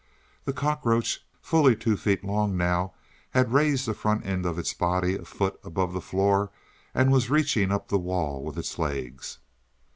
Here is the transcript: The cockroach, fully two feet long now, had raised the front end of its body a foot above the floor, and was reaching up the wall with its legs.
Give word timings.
The 0.45 0.51
cockroach, 0.53 1.23
fully 1.43 1.75
two 1.75 1.95
feet 1.95 2.23
long 2.23 2.57
now, 2.57 2.95
had 3.33 3.53
raised 3.53 3.85
the 3.85 3.93
front 3.93 4.25
end 4.25 4.47
of 4.47 4.57
its 4.57 4.73
body 4.73 5.13
a 5.15 5.25
foot 5.25 5.59
above 5.63 5.93
the 5.93 6.01
floor, 6.01 6.49
and 6.95 7.11
was 7.11 7.29
reaching 7.29 7.71
up 7.71 7.89
the 7.89 7.99
wall 7.99 8.43
with 8.43 8.57
its 8.57 8.79
legs. 8.79 9.37